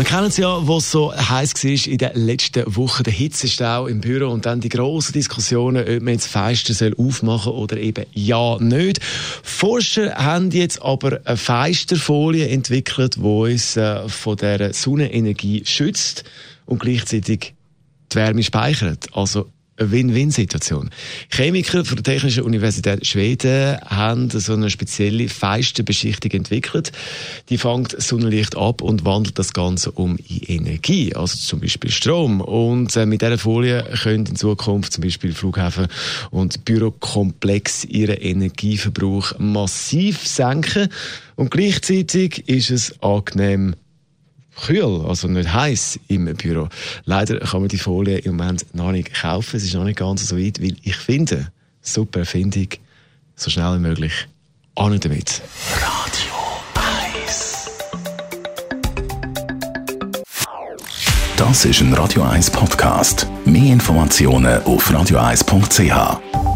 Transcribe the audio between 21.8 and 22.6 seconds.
von der Technischen